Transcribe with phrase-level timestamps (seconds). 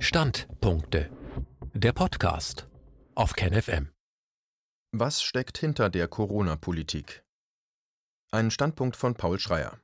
[0.00, 1.10] Standpunkte.
[1.74, 2.68] Der Podcast
[3.16, 3.90] auf KenFM.
[4.92, 7.24] Was steckt hinter der Corona-Politik?
[8.30, 9.80] Ein Standpunkt von Paul Schreier.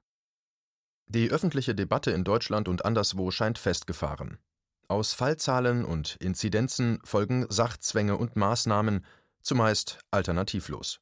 [1.07, 4.39] Die öffentliche Debatte in Deutschland und anderswo scheint festgefahren.
[4.87, 9.05] Aus Fallzahlen und Inzidenzen folgen Sachzwänge und Maßnahmen,
[9.43, 11.01] zumeist alternativlos.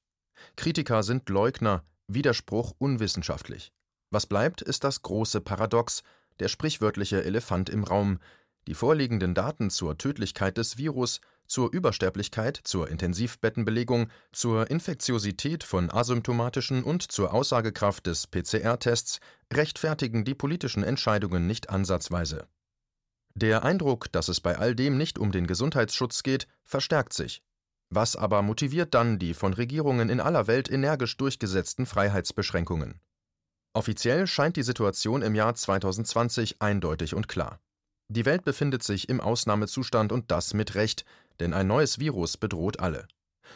[0.56, 3.72] Kritiker sind Leugner, Widerspruch unwissenschaftlich.
[4.10, 6.02] Was bleibt, ist das große Paradox,
[6.40, 8.18] der sprichwörtliche Elefant im Raum,
[8.66, 16.82] die vorliegenden Daten zur Tödlichkeit des Virus, zur Übersterblichkeit, zur Intensivbettenbelegung, zur Infektiosität von asymptomatischen
[16.82, 19.20] und zur Aussagekraft des PCR-Tests
[19.52, 22.46] rechtfertigen die politischen Entscheidungen nicht ansatzweise.
[23.34, 27.42] Der Eindruck, dass es bei all dem nicht um den Gesundheitsschutz geht, verstärkt sich.
[27.88, 33.00] Was aber motiviert dann die von Regierungen in aller Welt energisch durchgesetzten Freiheitsbeschränkungen?
[33.74, 37.60] Offiziell scheint die Situation im Jahr 2020 eindeutig und klar.
[38.14, 41.06] Die Welt befindet sich im Ausnahmezustand und das mit Recht,
[41.40, 43.08] denn ein neues Virus bedroht alle.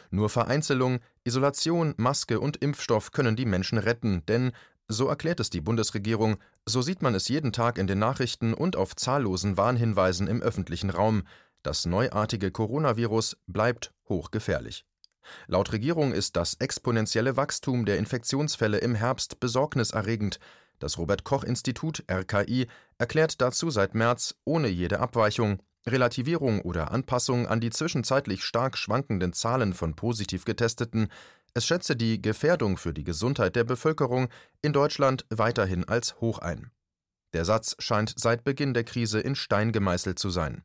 [0.09, 4.53] Nur Vereinzelung, Isolation, Maske und Impfstoff können die Menschen retten, denn,
[4.87, 8.75] so erklärt es die Bundesregierung, so sieht man es jeden Tag in den Nachrichten und
[8.75, 11.21] auf zahllosen Warnhinweisen im öffentlichen Raum,
[11.61, 14.85] das neuartige Coronavirus bleibt hochgefährlich.
[15.45, 20.39] Laut Regierung ist das exponentielle Wachstum der Infektionsfälle im Herbst besorgniserregend.
[20.79, 27.47] Das Robert Koch Institut RKI erklärt dazu seit März ohne jede Abweichung, Relativierung oder Anpassung
[27.47, 31.07] an die zwischenzeitlich stark schwankenden Zahlen von positiv Getesteten,
[31.53, 34.29] es schätze die Gefährdung für die Gesundheit der Bevölkerung
[34.61, 36.71] in Deutschland weiterhin als hoch ein.
[37.33, 40.63] Der Satz scheint seit Beginn der Krise in Stein gemeißelt zu sein.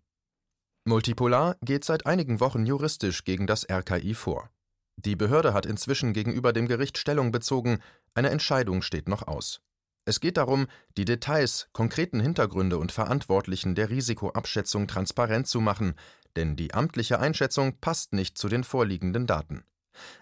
[0.84, 4.50] Multipolar geht seit einigen Wochen juristisch gegen das RKI vor.
[4.96, 7.78] Die Behörde hat inzwischen gegenüber dem Gericht Stellung bezogen,
[8.14, 9.60] eine Entscheidung steht noch aus.
[10.04, 15.94] Es geht darum, die Details, konkreten Hintergründe und Verantwortlichen der Risikoabschätzung transparent zu machen,
[16.34, 19.64] denn die amtliche Einschätzung passt nicht zu den vorliegenden Daten.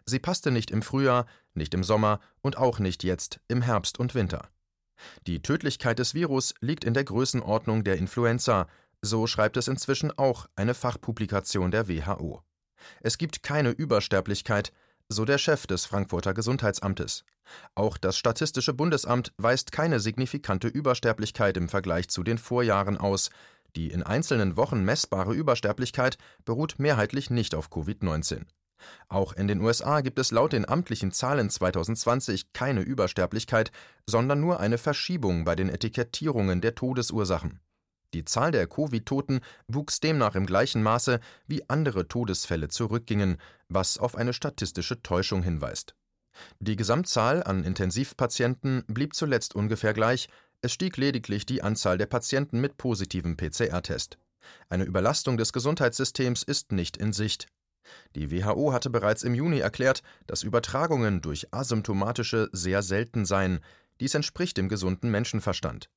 [0.05, 4.15] Sie passte nicht im Frühjahr, nicht im Sommer und auch nicht jetzt im Herbst und
[4.15, 4.50] Winter.
[5.27, 8.66] Die Tödlichkeit des Virus liegt in der Größenordnung der Influenza,
[9.00, 12.43] so schreibt es inzwischen auch eine Fachpublikation der WHO.
[13.00, 14.72] Es gibt keine Übersterblichkeit,
[15.12, 17.25] so der Chef des Frankfurter Gesundheitsamtes.
[17.75, 23.31] Auch das Statistische Bundesamt weist keine signifikante Übersterblichkeit im Vergleich zu den Vorjahren aus.
[23.75, 28.44] Die in einzelnen Wochen messbare Übersterblichkeit beruht mehrheitlich nicht auf Covid-19.
[29.09, 33.72] Auch in den USA gibt es laut den amtlichen Zahlen 2020 keine Übersterblichkeit,
[34.06, 37.60] sondern nur eine Verschiebung bei den Etikettierungen der Todesursachen.
[38.15, 43.37] Die Zahl der Covid-Toten wuchs demnach im gleichen Maße, wie andere Todesfälle zurückgingen,
[43.69, 45.94] was auf eine statistische Täuschung hinweist.
[46.59, 50.28] Die Gesamtzahl an Intensivpatienten blieb zuletzt ungefähr gleich,
[50.62, 54.19] es stieg lediglich die Anzahl der Patienten mit positivem PCR-Test.
[54.69, 57.47] Eine Überlastung des Gesundheitssystems ist nicht in Sicht.
[58.15, 63.60] Die WHO hatte bereits im Juni erklärt, dass Übertragungen durch asymptomatische sehr selten seien.
[64.00, 65.88] Dies entspricht dem gesunden Menschenverstand.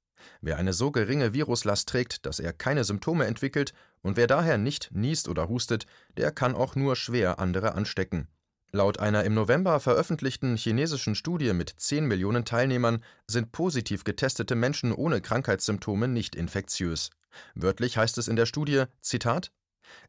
[0.42, 4.90] Wer eine so geringe Viruslast trägt, dass er keine Symptome entwickelt und wer daher nicht
[4.94, 5.86] niest oder hustet,
[6.18, 8.28] der kann auch nur schwer andere anstecken.
[8.72, 14.92] Laut einer im November veröffentlichten chinesischen Studie mit 10 Millionen Teilnehmern sind positiv getestete Menschen
[14.92, 17.12] ohne Krankheitssymptome nicht infektiös.
[17.54, 19.52] Wörtlich heißt es in der Studie, Zitat,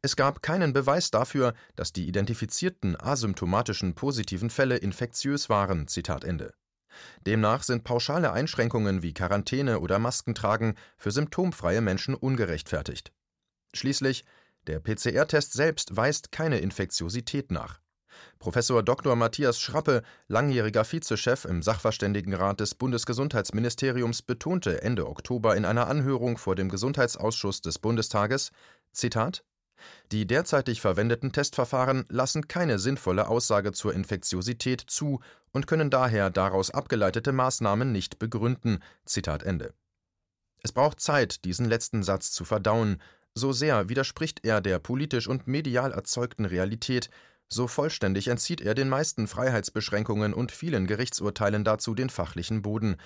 [0.03, 5.89] es gab keinen Beweis dafür, dass die identifizierten asymptomatischen positiven Fälle infektiös waren.
[5.89, 6.55] Zitat Ende.
[7.27, 13.13] Demnach sind pauschale Einschränkungen wie Quarantäne oder Maskentragen für symptomfreie Menschen ungerechtfertigt.
[13.73, 14.25] Schließlich,
[14.67, 17.81] der PCR-Test selbst weist keine Infektiosität nach.
[18.39, 19.17] Professor Dr.
[19.17, 26.55] Matthias Schrappe, langjähriger Vizechef im Sachverständigenrat des Bundesgesundheitsministeriums, betonte Ende Oktober in einer Anhörung vor
[26.55, 28.53] dem Gesundheitsausschuss des Bundestages:
[28.93, 29.45] Zitat
[30.13, 35.21] die derzeitig verwendeten Testverfahren lassen keine sinnvolle Aussage zur Infektiosität zu
[35.53, 38.79] und können daher daraus abgeleitete Maßnahmen nicht begründen.
[39.05, 39.75] Zitat Ende.
[40.63, 43.03] Es braucht Zeit, diesen letzten Satz zu verdauen.
[43.35, 47.11] So sehr widerspricht er der politisch und medial erzeugten Realität,
[47.49, 52.97] so vollständig entzieht er den meisten Freiheitsbeschränkungen und vielen Gerichtsurteilen dazu den fachlichen Boden.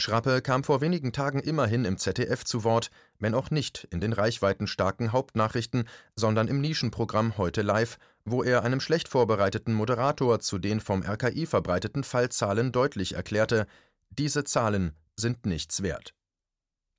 [0.00, 4.12] Schrappe kam vor wenigen Tagen immerhin im ZDF zu Wort, wenn auch nicht in den
[4.12, 10.78] reichweitenstarken Hauptnachrichten, sondern im Nischenprogramm Heute Live, wo er einem schlecht vorbereiteten Moderator zu den
[10.78, 13.66] vom RKI verbreiteten Fallzahlen deutlich erklärte,
[14.10, 16.14] diese Zahlen sind nichts wert.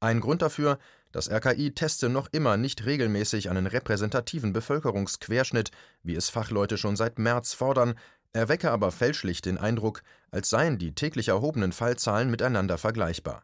[0.01, 0.78] Ein Grund dafür,
[1.12, 5.72] das RKI teste noch immer nicht regelmäßig einen repräsentativen Bevölkerungsquerschnitt,
[6.04, 7.96] wie es Fachleute schon seit März fordern,
[8.34, 13.44] erwecke aber fälschlich den Eindruck, als seien die täglich erhobenen Fallzahlen miteinander vergleichbar.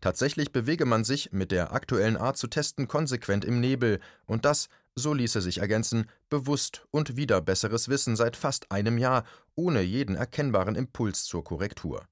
[0.00, 4.68] Tatsächlich bewege man sich mit der aktuellen Art zu testen konsequent im Nebel, und das,
[4.94, 9.24] so ließe sich ergänzen, bewusst und wieder besseres Wissen seit fast einem Jahr,
[9.54, 12.06] ohne jeden erkennbaren Impuls zur Korrektur.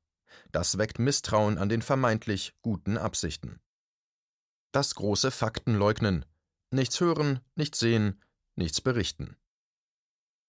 [0.52, 3.60] Das weckt Misstrauen an den vermeintlich guten Absichten.
[4.72, 6.24] Das große Faktenleugnen.
[6.70, 8.22] Nichts hören, nichts sehen,
[8.54, 9.36] nichts berichten.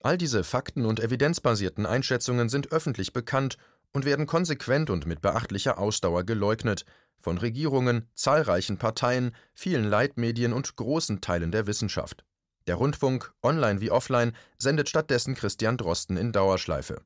[0.02, 3.58] All diese fakten- und evidenzbasierten Einschätzungen sind öffentlich bekannt
[3.92, 6.86] und werden konsequent und mit beachtlicher Ausdauer geleugnet
[7.20, 12.24] von Regierungen, zahlreichen Parteien, vielen Leitmedien und großen Teilen der Wissenschaft.
[12.68, 17.02] Der Rundfunk, online wie offline, sendet stattdessen Christian Drosten in Dauerschleife.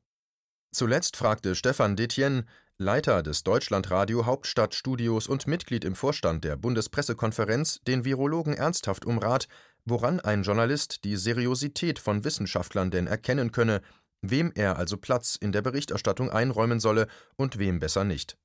[0.72, 2.48] Zuletzt fragte Stefan Detjen,
[2.78, 9.48] Leiter des Deutschlandradio Hauptstadtstudios und Mitglied im Vorstand der Bundespressekonferenz, den Virologen ernsthaft um Rat,
[9.86, 13.82] woran ein Journalist die Seriosität von Wissenschaftlern denn erkennen könne,
[14.22, 18.38] wem er also Platz in der Berichterstattung einräumen solle und wem besser nicht.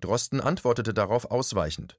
[0.00, 1.98] Drosten antwortete darauf ausweichend.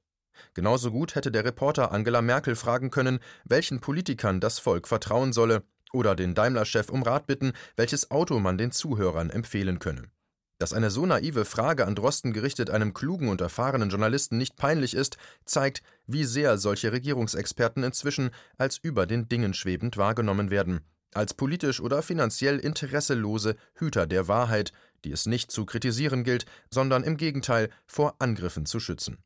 [0.54, 5.64] Genauso gut hätte der Reporter Angela Merkel fragen können, welchen Politikern das Volk vertrauen solle,
[5.92, 10.10] oder den Daimler-Chef um Rat bitten, welches Auto man den Zuhörern empfehlen könne.
[10.58, 14.94] Dass eine so naive Frage an Drosten gerichtet einem klugen und erfahrenen Journalisten nicht peinlich
[14.94, 20.80] ist, zeigt, wie sehr solche Regierungsexperten inzwischen als über den Dingen schwebend wahrgenommen werden,
[21.14, 24.72] als politisch oder finanziell interesselose Hüter der Wahrheit,
[25.04, 29.18] die es nicht zu kritisieren gilt, sondern im Gegenteil vor Angriffen zu schützen.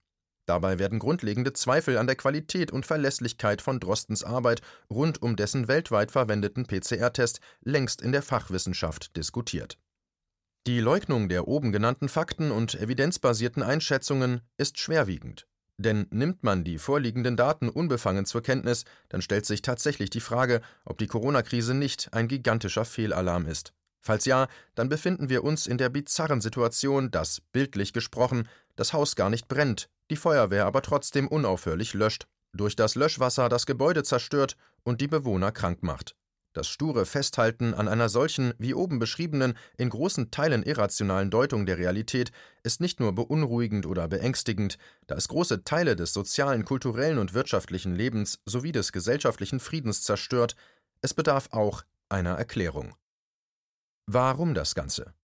[0.44, 5.66] Dabei werden grundlegende Zweifel an der Qualität und Verlässlichkeit von Drostens Arbeit rund um dessen
[5.66, 9.78] weltweit verwendeten PCR-Test längst in der Fachwissenschaft diskutiert.
[10.68, 15.48] Die Leugnung der oben genannten Fakten und evidenzbasierten Einschätzungen ist schwerwiegend.
[15.76, 20.60] Denn nimmt man die vorliegenden Daten unbefangen zur Kenntnis, dann stellt sich tatsächlich die Frage,
[20.84, 23.72] ob die Corona-Krise nicht ein gigantischer Fehlalarm ist.
[24.00, 29.16] Falls ja, dann befinden wir uns in der bizarren Situation, dass, bildlich gesprochen, das Haus
[29.16, 34.56] gar nicht brennt, die Feuerwehr aber trotzdem unaufhörlich löscht, durch das Löschwasser das Gebäude zerstört
[34.84, 36.14] und die Bewohner krank macht.
[36.52, 41.78] Das sture Festhalten an einer solchen, wie oben beschriebenen, in großen Teilen irrationalen Deutung der
[41.78, 42.30] Realität
[42.62, 44.76] ist nicht nur beunruhigend oder beängstigend,
[45.06, 50.54] da es große Teile des sozialen, kulturellen und wirtschaftlichen Lebens sowie des gesellschaftlichen Friedens zerstört,
[51.00, 52.94] es bedarf auch einer Erklärung.
[54.06, 55.14] Warum das Ganze?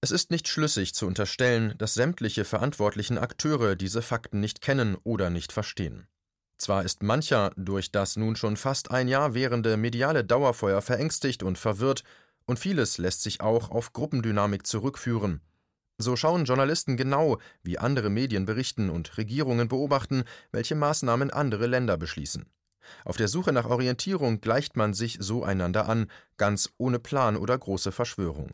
[0.00, 5.30] Es ist nicht schlüssig zu unterstellen, dass sämtliche verantwortlichen Akteure diese Fakten nicht kennen oder
[5.30, 6.06] nicht verstehen.
[6.58, 11.56] Zwar ist mancher durch das nun schon fast ein Jahr währende mediale Dauerfeuer verängstigt und
[11.56, 12.02] verwirrt,
[12.46, 15.40] und vieles lässt sich auch auf Gruppendynamik zurückführen.
[15.98, 21.96] So schauen Journalisten genau, wie andere Medien berichten und Regierungen beobachten, welche Maßnahmen andere Länder
[21.96, 22.46] beschließen.
[23.04, 27.56] Auf der Suche nach Orientierung gleicht man sich so einander an, ganz ohne Plan oder
[27.58, 28.52] große Verschwörung.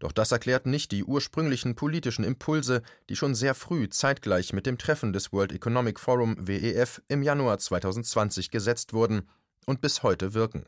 [0.00, 4.78] Doch das erklärt nicht die ursprünglichen politischen Impulse, die schon sehr früh zeitgleich mit dem
[4.78, 9.28] Treffen des World Economic Forum WEF im Januar 2020 gesetzt wurden
[9.66, 10.64] und bis heute wirken.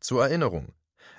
[0.00, 0.72] Zur Erinnerung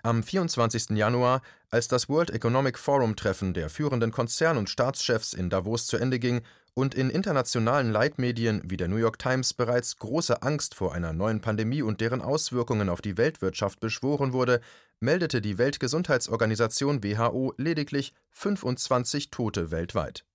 [0.03, 0.91] am 24.
[0.91, 5.97] Januar, als das World Economic Forum Treffen der führenden Konzern- und Staatschefs in Davos zu
[5.97, 6.41] Ende ging
[6.73, 11.39] und in internationalen Leitmedien wie der New York Times bereits große Angst vor einer neuen
[11.39, 14.59] Pandemie und deren Auswirkungen auf die Weltwirtschaft beschworen wurde,
[15.00, 20.25] meldete die Weltgesundheitsorganisation WHO lediglich 25 Tote weltweit.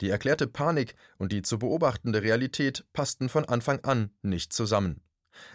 [0.00, 5.00] Die erklärte Panik und die zu beobachtende Realität passten von Anfang an nicht zusammen.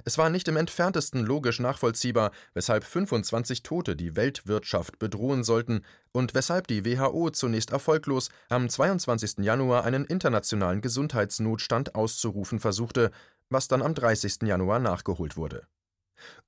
[0.06, 6.34] Es war nicht im entferntesten logisch nachvollziehbar, weshalb 25 Tote die Weltwirtschaft bedrohen sollten und
[6.34, 9.40] weshalb die WHO zunächst erfolglos am 22.
[9.40, 13.12] Januar einen internationalen Gesundheitsnotstand auszurufen versuchte,
[13.50, 14.44] was dann am 30.
[14.44, 15.66] Januar nachgeholt wurde.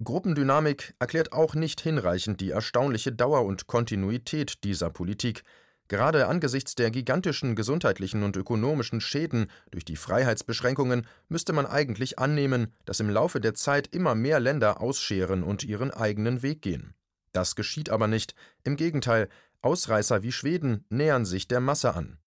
[0.03, 5.43] Gruppendynamik erklärt auch nicht hinreichend die erstaunliche Dauer und Kontinuität dieser Politik,
[5.89, 12.73] Gerade angesichts der gigantischen gesundheitlichen und ökonomischen Schäden durch die Freiheitsbeschränkungen müsste man eigentlich annehmen,
[12.85, 16.93] dass im Laufe der Zeit immer mehr Länder ausscheren und ihren eigenen Weg gehen.
[17.33, 19.27] Das geschieht aber nicht, im Gegenteil,
[19.61, 22.17] Ausreißer wie Schweden nähern sich der Masse an.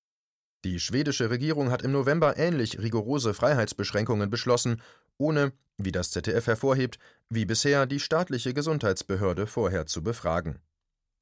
[0.65, 4.83] Die schwedische Regierung hat im November ähnlich rigorose Freiheitsbeschränkungen beschlossen,
[5.19, 6.99] ohne, wie das ZDF hervorhebt,
[7.29, 10.59] wie bisher die staatliche Gesundheitsbehörde vorher zu befragen.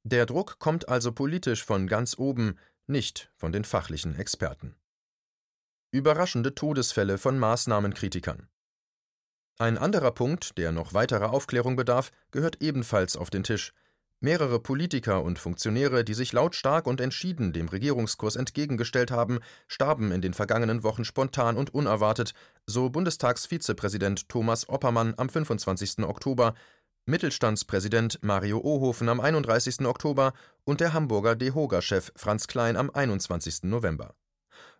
[0.07, 4.75] Der Druck kommt also politisch von ganz oben, nicht von den fachlichen Experten.
[5.89, 8.47] Überraschende Todesfälle von Maßnahmenkritikern.
[9.57, 13.73] Ein anderer Punkt, der noch weiterer Aufklärung bedarf, gehört ebenfalls auf den Tisch.
[14.19, 20.21] Mehrere Politiker und Funktionäre, die sich lautstark und entschieden dem Regierungskurs entgegengestellt haben, starben in
[20.21, 22.35] den vergangenen Wochen spontan und unerwartet,
[22.67, 26.03] so Bundestagsvizepräsident Thomas Oppermann am 25.
[26.03, 26.53] Oktober,
[27.07, 29.81] Mittelstandspräsident Mario Ohofen am 31.
[29.85, 30.33] Oktober
[30.63, 33.61] und der Hamburger DEHOGA-Chef Franz Klein am 21.
[33.65, 34.15] November.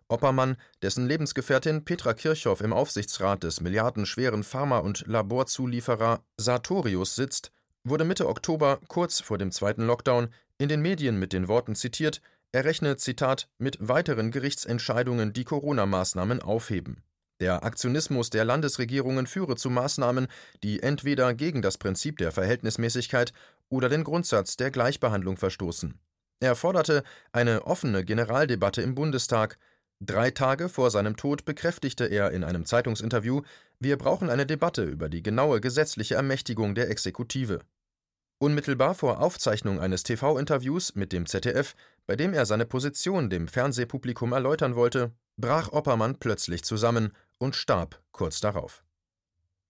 [0.08, 7.52] Oppermann, dessen Lebensgefährtin Petra Kirchhoff im Aufsichtsrat des milliardenschweren Pharma- und Laborzulieferer Sartorius sitzt,
[7.84, 12.20] wurde Mitte Oktober, kurz vor dem zweiten Lockdown, in den Medien mit den Worten zitiert,
[12.50, 17.04] er rechne, Zitat, mit weiteren Gerichtsentscheidungen, die Corona-Maßnahmen aufheben.
[17.40, 20.26] Der Aktionismus der Landesregierungen führe zu Maßnahmen,
[20.62, 23.32] die entweder gegen das Prinzip der Verhältnismäßigkeit
[23.68, 26.00] oder den Grundsatz der Gleichbehandlung verstoßen.
[26.40, 27.02] Er forderte
[27.32, 29.58] eine offene Generaldebatte im Bundestag.
[30.00, 33.42] Drei Tage vor seinem Tod bekräftigte er in einem Zeitungsinterview,
[33.80, 37.60] wir brauchen eine Debatte über die genaue gesetzliche Ermächtigung der Exekutive.
[38.38, 41.74] Unmittelbar vor Aufzeichnung eines TV-Interviews mit dem ZDF,
[42.06, 48.00] bei dem er seine Position dem Fernsehpublikum erläutern wollte, brach Oppermann plötzlich zusammen und starb
[48.12, 48.82] kurz darauf.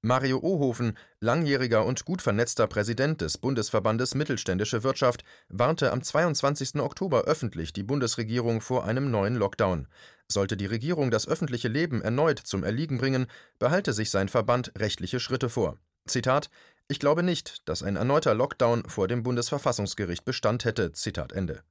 [0.03, 6.77] Mario Ohofen, langjähriger und gut vernetzter Präsident des Bundesverbandes Mittelständische Wirtschaft, warnte am 22.
[6.77, 9.89] Oktober öffentlich die Bundesregierung vor einem neuen Lockdown.
[10.29, 13.27] Sollte die Regierung das öffentliche Leben erneut zum Erliegen bringen,
[13.59, 15.77] behalte sich sein Verband rechtliche Schritte vor.
[16.07, 16.51] Zitat
[16.87, 20.93] Ich glaube nicht, dass ein erneuter Lockdown vor dem Bundesverfassungsgericht Bestand hätte.
[20.93, 21.63] Zitat Ende.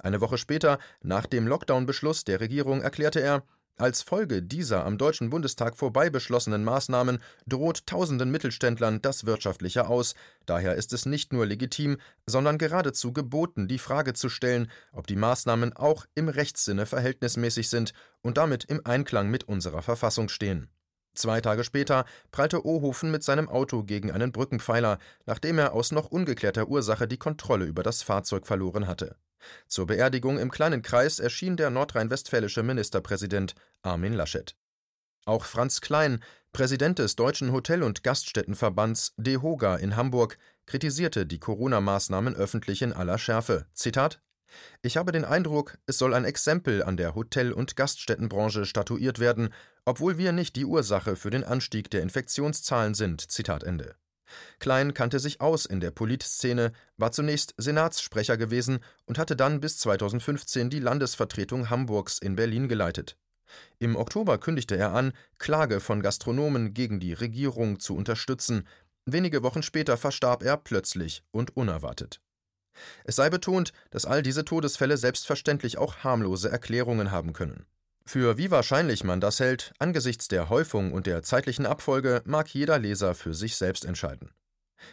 [0.00, 3.44] Eine Woche später, nach dem Lockdown-Beschluss der Regierung, erklärte er,
[3.76, 10.14] als Folge dieser am Deutschen Bundestag vorbei beschlossenen Maßnahmen droht tausenden Mittelständlern das wirtschaftliche Aus.
[10.46, 15.16] Daher ist es nicht nur legitim, sondern geradezu geboten, die Frage zu stellen, ob die
[15.16, 20.68] Maßnahmen auch im Rechtssinne verhältnismäßig sind und damit im Einklang mit unserer Verfassung stehen.
[21.14, 26.10] Zwei Tage später prallte Ohofen mit seinem Auto gegen einen Brückenpfeiler, nachdem er aus noch
[26.10, 29.16] ungeklärter Ursache die Kontrolle über das Fahrzeug verloren hatte.
[29.68, 34.56] Zur Beerdigung im kleinen Kreis erschien der nordrhein-westfälische Ministerpräsident Armin Laschet.
[35.26, 36.22] Auch Franz Klein,
[36.52, 43.18] Präsident des Deutschen Hotel- und Gaststättenverbands DEHOGA in Hamburg, kritisierte die Corona-Maßnahmen öffentlich in aller
[43.18, 43.66] Schärfe.
[43.72, 44.20] Zitat:
[44.82, 49.48] Ich habe den Eindruck, es soll ein Exempel an der Hotel- und Gaststättenbranche statuiert werden,
[49.84, 53.30] obwohl wir nicht die Ursache für den Anstieg der Infektionszahlen sind.
[53.30, 53.96] Zitat Ende.
[54.58, 59.78] Klein kannte sich aus in der Politszene, war zunächst Senatssprecher gewesen und hatte dann bis
[59.78, 63.16] 2015 die Landesvertretung Hamburgs in Berlin geleitet.
[63.78, 68.66] Im Oktober kündigte er an, Klage von Gastronomen gegen die Regierung zu unterstützen.
[69.04, 72.20] Wenige Wochen später verstarb er plötzlich und unerwartet.
[73.04, 77.66] Es sei betont, dass all diese Todesfälle selbstverständlich auch harmlose Erklärungen haben können.
[78.06, 82.78] Für wie wahrscheinlich man das hält, angesichts der Häufung und der zeitlichen Abfolge, mag jeder
[82.78, 84.30] Leser für sich selbst entscheiden.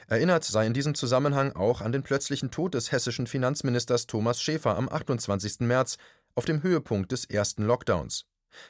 [0.07, 4.77] Erinnert sei in diesem Zusammenhang auch an den plötzlichen Tod des hessischen Finanzministers Thomas Schäfer
[4.77, 5.59] am 28.
[5.61, 5.97] März,
[6.35, 8.25] auf dem Höhepunkt des ersten Lockdowns.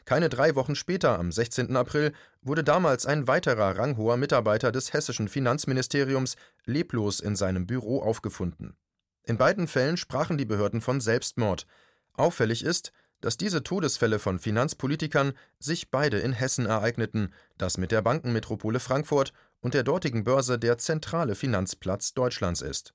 [0.05, 1.75] Keine drei Wochen später, am 16.
[1.75, 8.75] April, wurde damals ein weiterer ranghoher Mitarbeiter des hessischen Finanzministeriums leblos in seinem Büro aufgefunden.
[9.24, 11.67] In beiden Fällen sprachen die Behörden von Selbstmord.
[12.13, 18.01] Auffällig ist, dass diese Todesfälle von Finanzpolitikern sich beide in Hessen ereigneten, das mit der
[18.01, 22.93] Bankenmetropole Frankfurt und der dortigen Börse der zentrale Finanzplatz Deutschlands ist.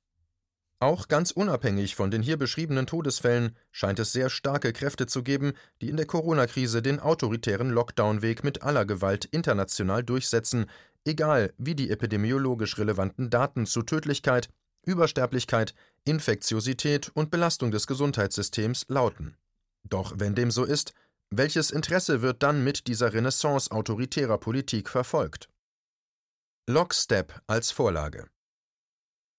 [0.78, 5.54] Auch ganz unabhängig von den hier beschriebenen Todesfällen scheint es sehr starke Kräfte zu geben,
[5.80, 10.66] die in der Corona-Krise den autoritären Lockdown-Weg mit aller Gewalt international durchsetzen,
[11.06, 14.50] egal wie die epidemiologisch relevanten Daten zu Tödlichkeit,
[14.84, 19.36] Übersterblichkeit, Infektiosität und Belastung des Gesundheitssystems lauten.
[19.88, 20.92] Doch wenn dem so ist,
[21.30, 25.48] welches Interesse wird dann mit dieser Renaissance autoritärer Politik verfolgt?
[26.68, 28.28] Lockstep als Vorlage.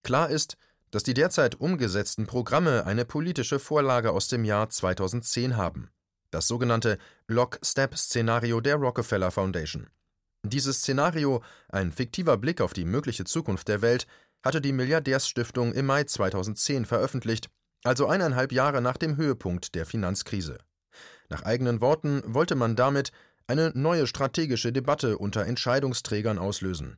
[0.04, 0.58] Klar ist,
[0.92, 5.90] dass die derzeit umgesetzten Programme eine politische Vorlage aus dem Jahr 2010 haben.
[6.32, 9.90] Das sogenannte Lockstep-Szenario der Rockefeller Foundation.
[10.44, 14.08] Dieses Szenario, ein fiktiver Blick auf die mögliche Zukunft der Welt,
[14.44, 17.50] hatte die Milliardärsstiftung im Mai 2010 veröffentlicht
[17.84, 20.58] also eineinhalb Jahre nach dem Höhepunkt der Finanzkrise.
[21.30, 23.12] Nach eigenen Worten wollte man damit
[23.48, 26.98] eine neue strategische Debatte unter Entscheidungsträgern auslösen.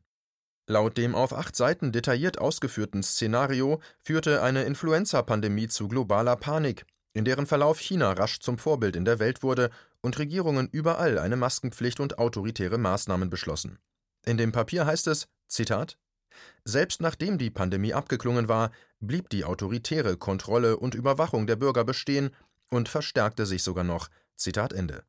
[0.67, 7.25] Laut dem auf acht Seiten detailliert ausgeführten Szenario führte eine Influenza-Pandemie zu globaler Panik, in
[7.25, 9.71] deren Verlauf China rasch zum Vorbild in der Welt wurde
[10.01, 13.79] und Regierungen überall eine Maskenpflicht und autoritäre Maßnahmen beschlossen.
[14.25, 15.97] In dem Papier heißt es, Zitat,
[16.63, 22.31] selbst nachdem die Pandemie abgeklungen war, blieb die autoritäre Kontrolle und Überwachung der Bürger bestehen
[22.69, 24.09] und verstärkte sich sogar noch.
[24.35, 25.03] Zitat Ende.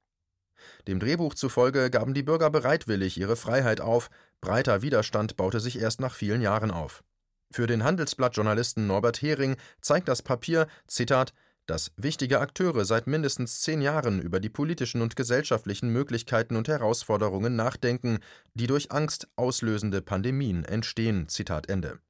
[0.88, 4.10] Dem Drehbuch zufolge gaben die Bürger bereitwillig ihre Freiheit auf,
[4.40, 7.02] breiter Widerstand baute sich erst nach vielen Jahren auf.
[7.52, 11.32] Für den Handelsblatt-Journalisten Norbert Hering zeigt das Papier, Zitat,
[11.70, 17.54] dass wichtige Akteure seit mindestens zehn Jahren über die politischen und gesellschaftlichen Möglichkeiten und Herausforderungen
[17.54, 18.18] nachdenken,
[18.54, 21.28] die durch Angst auslösende Pandemien entstehen.
[21.28, 22.00] Zitat Ende.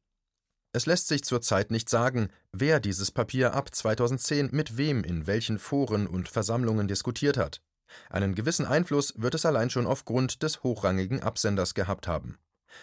[0.73, 5.59] Es lässt sich zurzeit nicht sagen, wer dieses Papier ab 2010 mit wem in welchen
[5.59, 7.61] Foren und Versammlungen diskutiert hat.
[8.09, 12.39] Einen gewissen Einfluss wird es allein schon aufgrund des hochrangigen Absenders gehabt haben.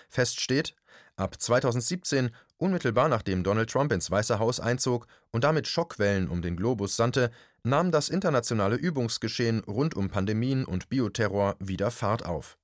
[0.10, 0.76] Fest steht,
[1.16, 6.56] ab 2017, unmittelbar nachdem Donald Trump ins Weiße Haus einzog und damit Schockwellen um den
[6.56, 7.32] Globus sandte,
[7.64, 12.58] nahm das internationale Übungsgeschehen rund um Pandemien und Bioterror wieder Fahrt auf.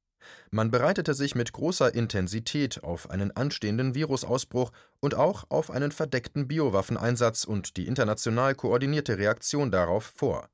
[0.51, 6.47] Man bereitete sich mit großer Intensität auf einen anstehenden Virusausbruch und auch auf einen verdeckten
[6.47, 10.49] Biowaffeneinsatz und die international koordinierte Reaktion darauf vor.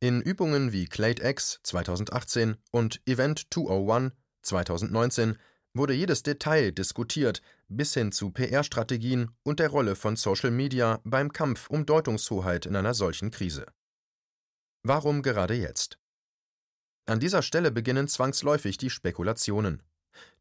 [0.00, 5.36] In Übungen wie Clade X 2018 und Event 201 2019
[5.74, 11.32] wurde jedes Detail diskutiert, bis hin zu PR-Strategien und der Rolle von Social Media beim
[11.32, 13.66] Kampf um Deutungshoheit in einer solchen Krise.
[14.82, 15.98] Warum gerade jetzt?
[17.06, 19.82] An dieser Stelle beginnen zwangsläufig die Spekulationen.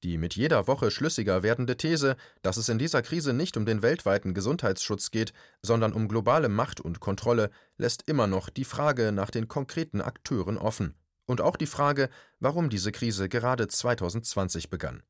[0.04, 3.82] Die mit jeder Woche schlüssiger werdende These, dass es in dieser Krise nicht um den
[3.82, 5.32] weltweiten Gesundheitsschutz geht,
[5.62, 10.58] sondern um globale Macht und Kontrolle, lässt immer noch die Frage nach den konkreten Akteuren
[10.58, 10.96] offen
[11.26, 12.10] und auch die Frage,
[12.40, 15.04] warum diese Krise gerade 2020 begann.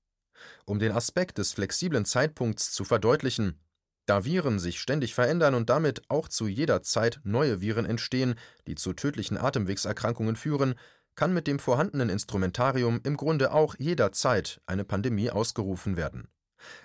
[0.66, 3.60] Um den Aspekt des flexiblen Zeitpunkts zu verdeutlichen,
[4.06, 8.76] da Viren sich ständig verändern und damit auch zu jeder Zeit neue Viren entstehen, die
[8.76, 10.74] zu tödlichen Atemwegserkrankungen führen,
[11.16, 16.28] kann mit dem vorhandenen Instrumentarium im Grunde auch jederzeit eine Pandemie ausgerufen werden.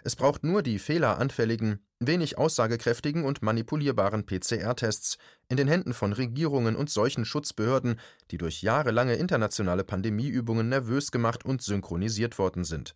[0.02, 5.18] Es braucht nur die fehleranfälligen, wenig aussagekräftigen und manipulierbaren PCR-Tests
[5.48, 7.98] in den Händen von Regierungen und solchen Schutzbehörden,
[8.30, 12.94] die durch jahrelange internationale Pandemieübungen nervös gemacht und synchronisiert worden sind.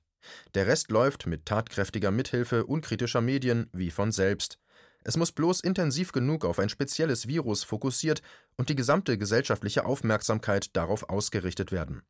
[0.54, 4.58] Der Rest läuft mit tatkräftiger Mithilfe unkritischer Medien wie von selbst.
[5.04, 8.20] Es muss bloß intensiv genug auf ein spezielles Virus fokussiert
[8.56, 12.02] und die gesamte gesellschaftliche Aufmerksamkeit darauf ausgerichtet werden.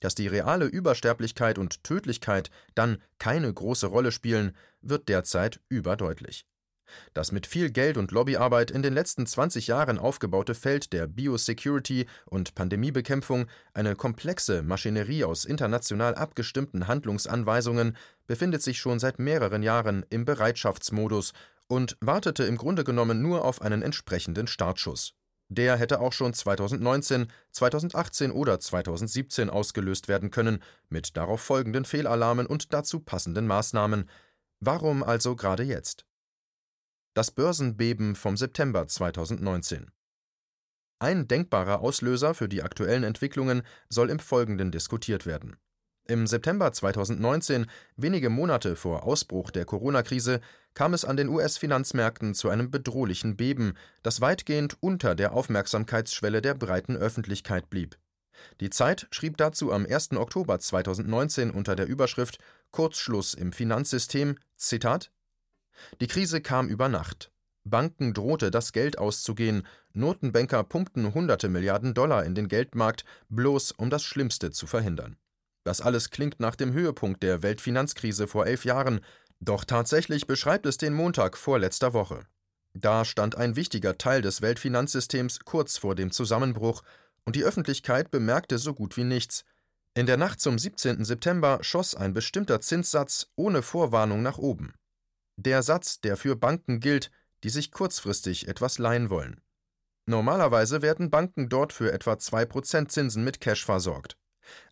[0.00, 6.46] Dass die reale Übersterblichkeit und Tödlichkeit dann keine große Rolle spielen, wird derzeit überdeutlich.
[7.14, 12.06] Das mit viel Geld und Lobbyarbeit in den letzten 20 Jahren aufgebaute Feld der Biosecurity
[12.26, 20.04] und Pandemiebekämpfung, eine komplexe Maschinerie aus international abgestimmten Handlungsanweisungen, befindet sich schon seit mehreren Jahren
[20.10, 21.32] im Bereitschaftsmodus
[21.68, 25.14] und wartete im Grunde genommen nur auf einen entsprechenden Startschuss.
[25.52, 32.46] Der hätte auch schon 2019, 2018 oder 2017 ausgelöst werden können, mit darauf folgenden Fehlalarmen
[32.46, 34.08] und dazu passenden Maßnahmen.
[34.60, 36.06] Warum also gerade jetzt?
[37.12, 39.90] Das Börsenbeben vom September 2019.
[41.00, 45.56] Ein denkbarer Auslöser für die aktuellen Entwicklungen soll im Folgenden diskutiert werden.
[46.06, 50.40] Im September 2019, wenige Monate vor Ausbruch der Corona-Krise,
[50.74, 56.54] kam es an den US-Finanzmärkten zu einem bedrohlichen Beben, das weitgehend unter der Aufmerksamkeitsschwelle der
[56.54, 57.98] breiten Öffentlichkeit blieb.
[58.60, 60.12] Die Zeit schrieb dazu am 1.
[60.12, 62.38] Oktober 2019 unter der Überschrift
[62.70, 65.10] Kurzschluss im Finanzsystem Zitat
[66.00, 67.30] die Krise kam über Nacht.
[67.64, 73.90] Banken drohte das Geld auszugehen, Notenbanker pumpten hunderte Milliarden Dollar in den Geldmarkt, bloß um
[73.90, 75.16] das Schlimmste zu verhindern.
[75.64, 79.00] Das alles klingt nach dem Höhepunkt der Weltfinanzkrise vor elf Jahren,
[79.40, 82.24] doch tatsächlich beschreibt es den Montag vor letzter Woche.
[82.72, 86.82] Da stand ein wichtiger Teil des Weltfinanzsystems kurz vor dem Zusammenbruch,
[87.24, 89.44] und die Öffentlichkeit bemerkte so gut wie nichts.
[89.94, 91.04] In der Nacht zum 17.
[91.04, 94.72] September schoss ein bestimmter Zinssatz ohne Vorwarnung nach oben.
[95.42, 97.10] Der Satz, der für Banken gilt,
[97.44, 99.40] die sich kurzfristig etwas leihen wollen.
[100.04, 104.18] Normalerweise werden Banken dort für etwa 2% Zinsen mit Cash versorgt.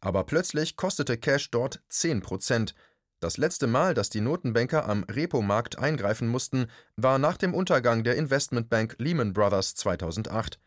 [0.03, 2.75] Aber plötzlich kostete Cash dort 10%.
[3.19, 8.17] Das letzte Mal, dass die Notenbanker am Repo-Markt eingreifen mussten, war nach dem Untergang der
[8.17, 10.61] Investmentbank Lehman Brothers 2008.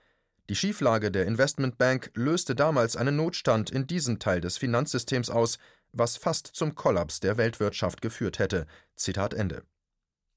[0.50, 5.60] Die Schieflage der Investmentbank löste damals einen Notstand in diesem Teil des Finanzsystems aus,
[5.92, 8.66] was fast zum Kollaps der Weltwirtschaft geführt hätte.
[8.96, 9.64] Zitat Ende.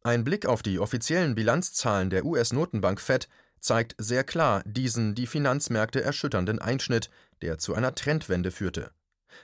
[0.06, 3.26] Ein Blick auf die offiziellen Bilanzzahlen der US-Notenbank Fed
[3.58, 7.08] zeigt sehr klar diesen die Finanzmärkte erschütternden Einschnitt,
[7.40, 8.90] der zu einer Trendwende führte.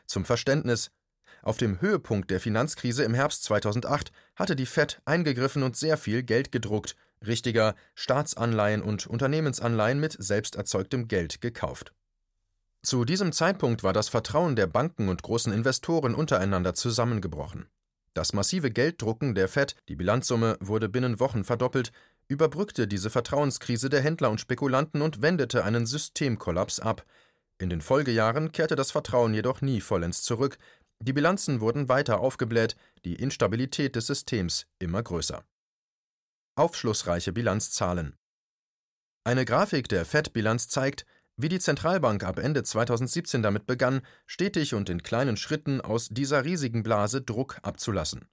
[0.04, 0.90] Zum Verständnis
[1.42, 6.22] auf dem Höhepunkt der Finanzkrise im Herbst 2008 hatte die Fed eingegriffen und sehr viel
[6.22, 6.94] Geld gedruckt,
[7.26, 11.94] richtiger Staatsanleihen und Unternehmensanleihen mit selbst erzeugtem Geld gekauft.
[12.82, 17.66] Zu diesem Zeitpunkt war das Vertrauen der Banken und großen Investoren untereinander zusammengebrochen.
[18.14, 21.92] Das massive Gelddrucken der Fed, die Bilanzsumme wurde binnen Wochen verdoppelt,
[22.28, 27.04] überbrückte diese Vertrauenskrise der Händler und Spekulanten und wendete einen Systemkollaps ab.
[27.58, 30.58] In den Folgejahren kehrte das Vertrauen jedoch nie vollends zurück,
[31.02, 35.44] die Bilanzen wurden weiter aufgebläht, die Instabilität des Systems immer größer.
[36.56, 38.16] Aufschlussreiche Bilanzzahlen
[39.24, 41.06] Eine Grafik der Fed-Bilanz zeigt,
[41.42, 46.44] wie die Zentralbank ab Ende 2017 damit begann, stetig und in kleinen Schritten aus dieser
[46.44, 48.28] riesigen Blase Druck abzulassen.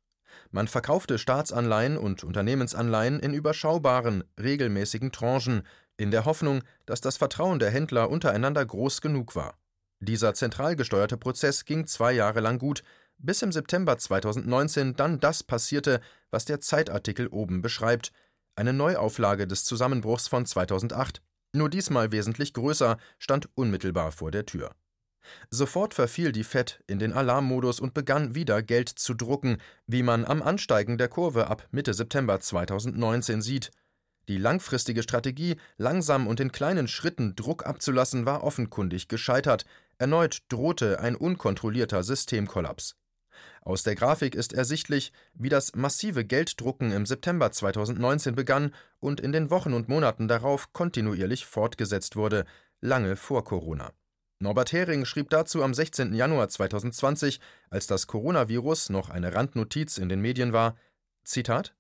[0.52, 5.63] Man verkaufte Staatsanleihen und Unternehmensanleihen in überschaubaren, regelmäßigen Tranchen,
[5.98, 9.58] in der Hoffnung, dass das Vertrauen der Händler untereinander groß genug war.
[10.00, 12.84] Dieser zentral gesteuerte Prozess ging zwei Jahre lang gut,
[13.17, 18.12] bis im September 2019 dann das passierte, was der Zeitartikel oben beschreibt,
[18.56, 21.22] eine Neuauflage des Zusammenbruchs von 2008,
[21.58, 24.72] nur diesmal wesentlich größer, stand unmittelbar vor der Tür.
[25.50, 30.26] Sofort verfiel die Fed in den Alarmmodus und begann wieder Geld zu drucken, wie man
[30.26, 33.72] am Ansteigen der Kurve ab Mitte September 2019 sieht.
[34.28, 39.65] Die langfristige Strategie, langsam und in kleinen Schritten Druck abzulassen, war offenkundig gescheitert.
[40.00, 42.96] Erneut drohte ein unkontrollierter Systemkollaps.
[43.67, 49.34] Aus der Grafik ist ersichtlich, wie das massive Gelddrucken im September 2019 begann und in
[49.34, 52.45] den Wochen und Monaten darauf kontinuierlich fortgesetzt wurde,
[52.80, 53.91] lange vor Corona.
[54.39, 56.13] Norbert Hering schrieb dazu am 16.
[56.13, 60.77] Januar 2020, als das Coronavirus noch eine Randnotiz in den Medien war:
[61.25, 61.75] Zitat: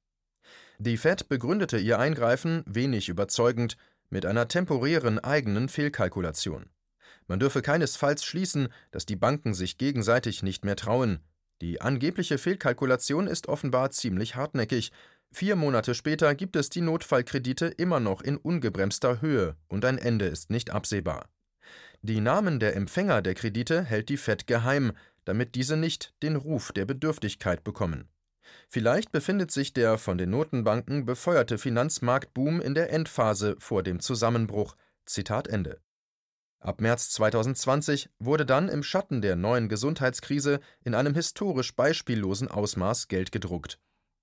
[0.79, 3.77] Die Fed begründete ihr Eingreifen wenig überzeugend
[4.09, 6.69] mit einer temporären eigenen Fehlkalkulation.
[7.27, 11.21] Man dürfe keinesfalls schließen, dass die Banken sich gegenseitig nicht mehr trauen.
[11.61, 14.91] Die angebliche Fehlkalkulation ist offenbar ziemlich hartnäckig.
[15.31, 20.25] Vier Monate später gibt es die Notfallkredite immer noch in ungebremster Höhe und ein Ende
[20.25, 21.29] ist nicht absehbar.
[22.01, 24.93] Die Namen der Empfänger der Kredite hält die Fed geheim,
[25.25, 28.07] damit diese nicht den Ruf der Bedürftigkeit bekommen.
[28.69, 34.75] Vielleicht befindet sich der von den Notenbanken befeuerte Finanzmarktboom in der Endphase vor dem Zusammenbruch.
[35.05, 35.81] Zitat Ende.
[36.59, 43.07] Ab März 2020 wurde dann im Schatten der neuen Gesundheitskrise in einem historisch beispiellosen Ausmaß
[43.07, 43.79] Geld gedruckt.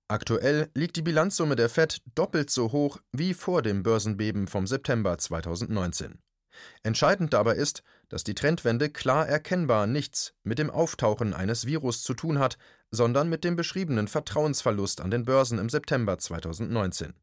[0.07, 5.17] Aktuell liegt die Bilanzsumme der Fed doppelt so hoch wie vor dem Börsenbeben vom September
[5.17, 6.19] 2019.
[6.83, 12.13] Entscheidend dabei ist, dass die Trendwende klar erkennbar nichts mit dem Auftauchen eines Virus zu
[12.13, 12.57] tun hat,
[12.91, 17.13] sondern mit dem beschriebenen Vertrauensverlust an den Börsen im September 2019.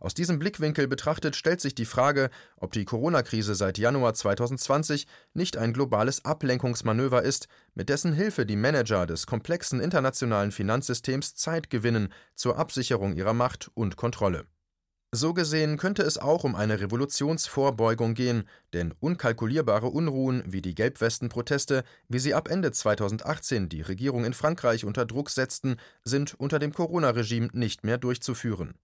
[0.00, 5.56] Aus diesem Blickwinkel betrachtet stellt sich die Frage, ob die Corona-Krise seit Januar 2020 nicht
[5.56, 12.12] ein globales Ablenkungsmanöver ist, mit dessen Hilfe die Manager des komplexen internationalen Finanzsystems Zeit gewinnen
[12.34, 14.46] zur Absicherung ihrer Macht und Kontrolle.
[15.16, 21.84] So gesehen könnte es auch um eine Revolutionsvorbeugung gehen, denn unkalkulierbare Unruhen wie die Gelbwesten-Proteste,
[22.08, 26.72] wie sie ab Ende 2018 die Regierung in Frankreich unter Druck setzten, sind unter dem
[26.72, 28.74] Corona-Regime nicht mehr durchzuführen.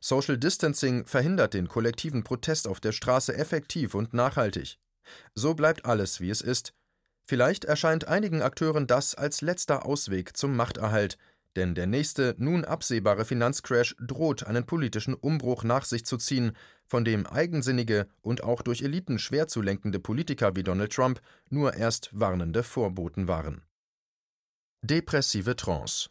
[0.00, 4.78] Social Distancing verhindert den kollektiven Protest auf der Straße effektiv und nachhaltig.
[5.34, 6.74] So bleibt alles, wie es ist.
[7.26, 11.18] Vielleicht erscheint einigen Akteuren das als letzter Ausweg zum Machterhalt,
[11.56, 16.56] denn der nächste, nun absehbare Finanzcrash droht einen politischen Umbruch nach sich zu ziehen,
[16.86, 21.74] von dem eigensinnige und auch durch Eliten schwer zu lenkende Politiker wie Donald Trump nur
[21.74, 23.62] erst warnende Vorboten waren.
[24.82, 26.10] Depressive Trance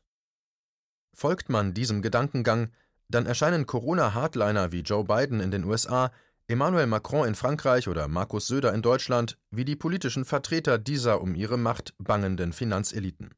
[1.14, 2.72] Folgt man diesem Gedankengang,
[3.14, 6.12] dann erscheinen Corona-Hardliner wie Joe Biden in den USA,
[6.48, 11.36] Emmanuel Macron in Frankreich oder Markus Söder in Deutschland wie die politischen Vertreter dieser um
[11.36, 13.32] ihre Macht bangenden Finanzeliten.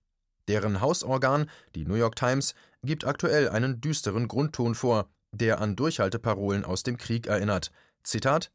[0.48, 6.64] Deren Hausorgan, die New York Times, gibt aktuell einen düsteren Grundton vor, der an Durchhalteparolen
[6.64, 7.72] aus dem Krieg erinnert.
[8.04, 8.52] Zitat: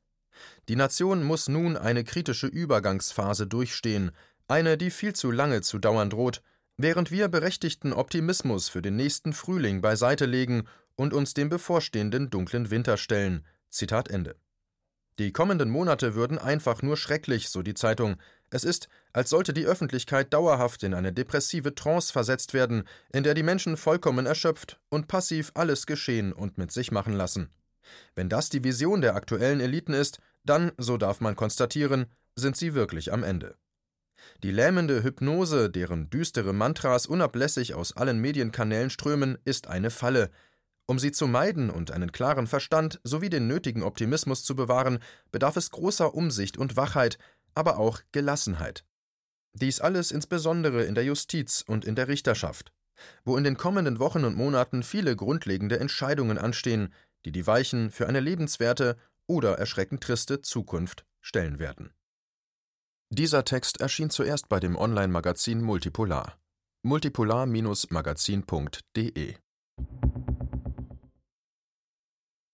[0.68, 4.12] Die Nation muss nun eine kritische Übergangsphase durchstehen,
[4.48, 6.42] eine, die viel zu lange zu dauern droht,
[6.76, 10.66] während wir berechtigten Optimismus für den nächsten Frühling beiseite legen
[11.00, 13.46] und uns dem bevorstehenden dunklen Winter stellen.
[13.70, 14.36] Zitat Ende.
[15.18, 18.16] Die kommenden Monate würden einfach nur schrecklich, so die Zeitung.
[18.50, 22.84] Es ist, als sollte die Öffentlichkeit dauerhaft in eine depressive Trance versetzt werden,
[23.14, 27.48] in der die Menschen vollkommen erschöpft und passiv alles geschehen und mit sich machen lassen.
[28.14, 32.74] Wenn das die Vision der aktuellen Eliten ist, dann, so darf man konstatieren, sind sie
[32.74, 33.56] wirklich am Ende.
[34.42, 40.30] Die lähmende Hypnose, deren düstere Mantras unablässig aus allen Medienkanälen strömen, ist eine Falle.
[40.90, 44.98] Um sie zu meiden und einen klaren Verstand sowie den nötigen Optimismus zu bewahren,
[45.31, 47.16] bedarf es großer Umsicht und Wachheit,
[47.55, 48.85] aber auch Gelassenheit.
[49.53, 52.72] Dies alles insbesondere in der Justiz und in der Richterschaft,
[53.24, 56.92] wo in den kommenden Wochen und Monaten viele grundlegende Entscheidungen anstehen,
[57.24, 58.96] die die Weichen für eine lebenswerte
[59.29, 61.92] oder erschreckend triste Zukunft stellen werden.
[63.11, 66.37] Dieser Text erschien zuerst bei dem Online-Magazin Multipolar.
[66.83, 69.37] multipolar-magazin.de